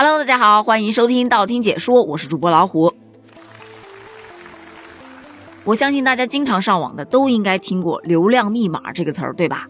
[0.00, 2.94] Hello，大家好，欢迎收听道听解说，我是主播老虎。
[5.64, 9.66] 我相信大家经常上网的都应该听过“流量密码”这个词儿，对吧？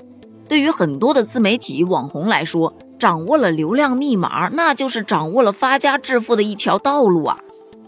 [0.47, 7.39] 对于很多的自媒体网红来说，掌握了流量密码，那就是掌握了发家致富的一条道路啊！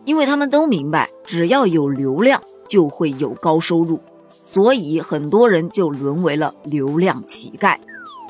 [0.06, 4.00] 因为他们都明白，只要有流量，就会有高收入，
[4.44, 7.76] 所以很多人就沦为了流量乞丐。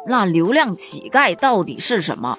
[0.08, 2.36] 那流量乞丐到底是什么？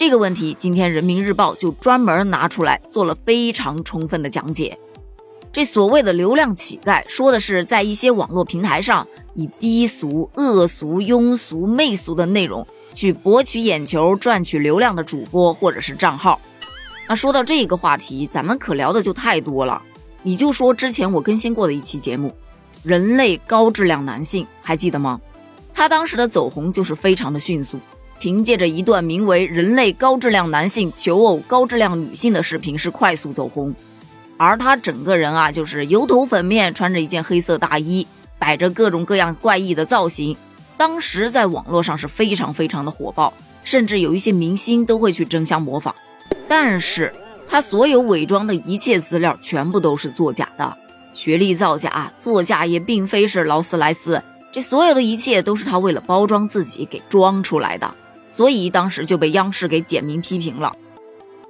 [0.00, 4.78] 这个问题，今天人民日报就专门拿出来做了非常充分的讲解。
[5.52, 16.40] 这所谓的流量乞丐，说的是在一些网络平台上，以低俗、恶俗、庸俗、媚俗的内容去博取眼球、赚取流量的主播或者是账号。
[17.06, 19.82] 那说到这个话题，咱们可聊的就太多了。
[20.22, 22.28] 你就说之前我更新过的一期节目
[22.82, 25.20] 《人类高质量男性》，还记得吗？
[25.74, 27.78] 他当时的走红就是非常的迅速。
[28.20, 33.74] 凭借着一段名为《人类高质量男性求偶高质量女性》的视频是快速走红，
[34.36, 38.06] 而他整个人啊就是油头粉面，穿着一件黑色大衣，
[38.38, 40.36] 摆着各种各样怪异的造型，
[40.76, 43.32] 当时在网络上是非常非常的火爆，
[43.64, 45.94] 甚至有一些明星都会去争相模仿。
[46.46, 47.10] 但是
[47.48, 50.76] 他所有伪装的一切资料全部都是作假的，
[51.14, 57.94] 学历造假，作假也并非是劳斯莱斯，这所有的一切都是他为了包装自己给装出来的。
[58.30, 60.72] 所以当时就被央视给点名批评了，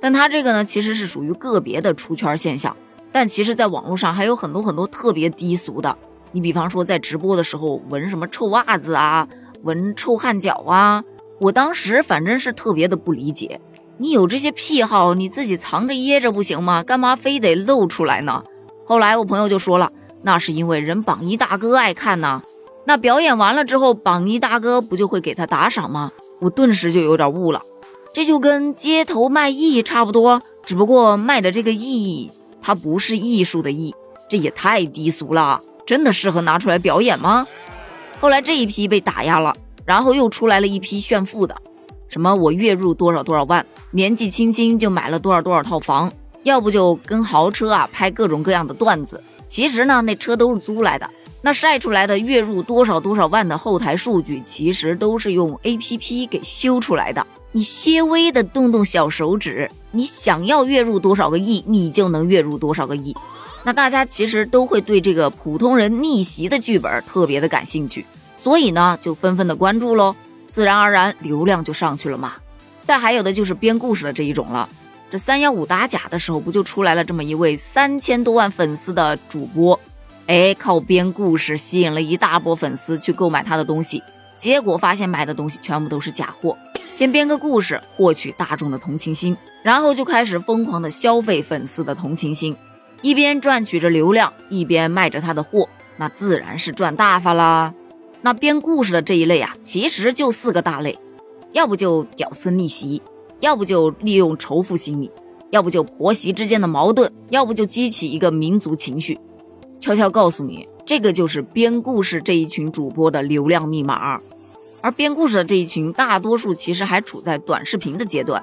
[0.01, 2.75] 但他这个呢，其实是属于个别的出圈现象。
[3.13, 5.97] 但其实，在网络上还有很多很多特别低俗的。
[6.33, 9.29] 你比方说，在直播的时候闻什么臭袜子啊，
[9.63, 11.03] 闻臭汗脚啊，
[11.41, 13.61] 我当时反正是特别的不理解。
[13.99, 16.83] 你有这些癖好，你自己藏着掖着不行吗？
[16.83, 18.43] 干嘛非得露出来呢？
[18.87, 19.93] 后来我朋友就说了，
[20.23, 22.41] 那是因为人榜一大哥爱看呐。
[22.87, 26.13] 那表演完了之后，榜一大哥不就会给他打赏吗？
[26.41, 27.63] 我顿时就有点悟了，
[28.13, 32.31] 这就跟街头卖艺差不多，只不过卖的这个艺，
[32.63, 33.95] 它不是艺术的艺，
[34.29, 37.47] 这也太低俗了，真的适合拿出来表演吗？
[38.21, 41.57] 后来这一批被打压了，然后又出来了一批炫富的，
[42.09, 46.11] 什么我月入多少多少万，年纪轻轻就买了多少多少套房，
[46.43, 51.09] 要不就跟豪车啊拍各种各样的段子，其实呢那车都是租来的。
[51.43, 57.27] 那晒出来的月入多少多少万的后台数据，其实都是用 A P P 给修出来的。
[57.53, 63.17] 你些微的动动小手指，你想要月入多少个亿，你就能月入多少个亿。
[63.65, 70.15] 那大家其实都会对这个普通人逆袭的剧本特别的感兴趣，所以呢，就纷纷的关注喽，
[70.49, 72.35] 自然而然流量就上去了嘛。
[72.83, 74.69] 再还有的就是编故事的这一种了，
[75.11, 79.79] 这三幺五打假的时候，不就出来了这么一位三千多万粉丝的主播？
[80.27, 84.03] 哎，靠编故事吸引了一大波粉丝去购买他的东西，
[84.39, 86.57] 结果发现买的东西全部都是假货。
[86.93, 92.57] 先编个故事获取大众的同情心，然后就开始疯狂的消费粉丝的同情心，
[93.03, 97.75] 一边赚取着流量，一边卖着他的货，那自然是赚大发啦。
[98.23, 100.99] 那编故事的这一类啊，其实就四个大类，
[101.53, 103.03] 要不就屌丝逆袭，
[103.41, 105.11] 要不就利用仇富心理，
[105.51, 109.19] 要不就婆媳之间的矛盾，要不就激起一个民族情绪。
[109.81, 114.21] 悄悄告诉你，这个就是编故事这一群主播的流量密码。
[114.83, 118.43] 而编故事的这一群，大多数其实还处在短视频的阶段，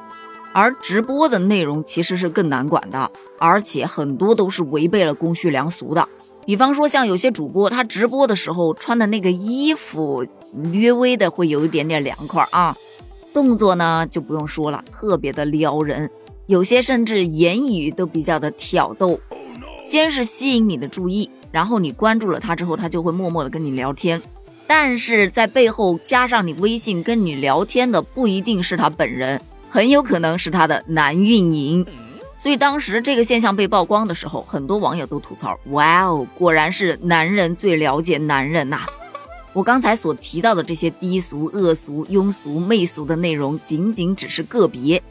[0.51, 6.09] 而直播的内容其实是更难管的，而且很多都是违背了公序良俗的。
[6.43, 10.25] 比方说，像有些主播，他直播的时候穿的那个衣服，
[10.71, 12.75] 略微的会有一点点凉快啊，
[13.31, 16.09] 动作呢就不用说了，特别的撩人，
[16.47, 19.19] 有些甚至言语都比较的挑逗。
[19.79, 24.21] 先是吸引你的注意，然后你关注了他之后，他就会默默的跟你聊天，
[24.65, 29.39] 但是在背后加上你微信跟你聊天的不一定是他本人，
[29.69, 31.85] 很有可能是他的男运营。
[32.37, 38.81] 所以当时这个现象被曝光的时候，很多网友都吐槽：哇哦，果然是男人最了解男人呐！
[39.53, 45.01] 我刚才所提到的这些低俗、恶俗、庸俗、媚俗的内容，仅仅只是个别，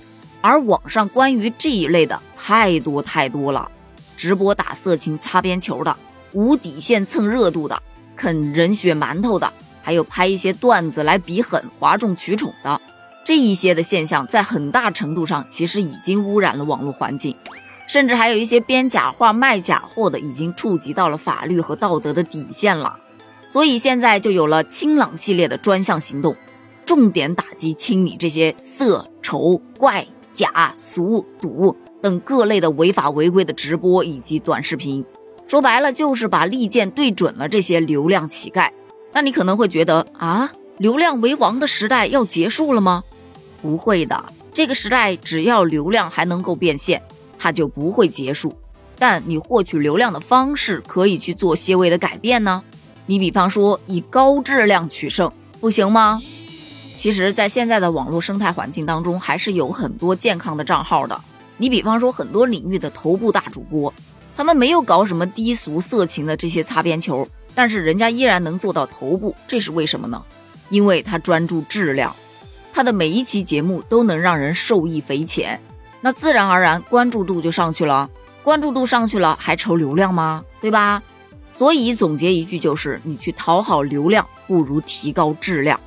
[0.40, 3.68] 而网上关于这一类的太多太多了。
[4.16, 5.96] 直播打色情、擦边球的，
[6.32, 7.82] 无底线蹭热度的，
[8.16, 9.52] 啃人血馒头的，
[9.82, 12.80] 还有拍一些段子来比狠、哗众取宠的，
[13.24, 17.36] 这一些的现象，在很大程度上其实已经污染了网络环境，
[17.86, 22.98] 甚至还有一些编假话、卖假货的，已经触及到了法律和道德的底线了。
[23.48, 26.36] 所以现在就有了清朗系列的专项行动，
[26.84, 31.76] 重点打击清理这些色、丑、怪、假、俗、赌。
[32.00, 35.04] 等各类的违法违规的直播以及短视频，
[35.46, 38.70] 说白了就是把利剑对准了这些流量乞丐。
[39.12, 43.02] 那你可能会觉得啊，流量为王的时代要结束了吗？
[43.62, 47.02] 不会的，这个时代只要流量还能够变现，
[47.38, 48.52] 它就不会结束。
[48.98, 52.62] 但你获取流量的方式可以去做些微的改变呢。
[53.06, 56.20] 你比方说以高质量取胜，不行吗？
[56.92, 61.20] 其实，在现在的网络生态环境当中，还是有很多健康的账号的。
[61.56, 63.92] 你比方说很多领域的头部大主播，
[64.36, 70.22] 他们没有搞什么低俗色情的这些擦边球，但是人家依然能做到头部，这是为什么呢？
[70.68, 72.14] 因为他专注质量，
[72.72, 75.60] 他的每一期节目都能让人受益匪浅，
[76.00, 78.10] 那自然而然关注度就上去了。
[78.42, 80.44] 关注度上去了，还愁流量吗？
[80.60, 81.02] 对吧？
[81.52, 85.80] 所以总结一句就是：你去讨好流量，不如提高质量。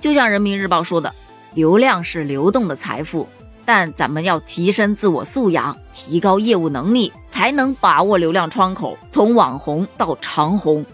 [0.00, 1.14] 就像人民日报说的，
[1.54, 3.28] 流量是流动的财富，
[3.72, 10.84] 但咱们要提升自我素养，提高业务能力，才能把握流量窗口，从网红到长红。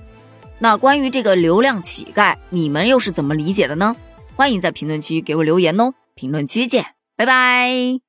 [0.58, 3.96] 那关于这个流量乞丐，你们又是怎么理解的呢？
[4.34, 5.94] 欢迎在评论区给我留言哦！
[6.14, 6.84] 评论区见，
[7.16, 8.05] 拜拜。